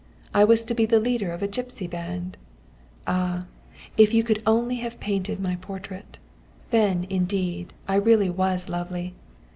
I 0.33 0.43
was 0.45 0.65
to 0.65 0.73
be 0.73 0.87
the 0.87 0.99
leader 0.99 1.31
of 1.31 1.43
a 1.43 1.47
gipsy 1.47 1.85
band. 1.85 2.35
Ah! 3.05 3.45
if 3.97 4.15
you 4.15 4.23
could 4.23 4.41
only 4.47 4.77
have 4.77 4.99
painted 4.99 5.39
my 5.39 5.57
portrait! 5.57 6.17
Then, 6.71 7.05
indeed, 7.07 7.71
I 7.87 7.97
really 7.97 8.31
was 8.31 8.67
lovely! 8.67 9.13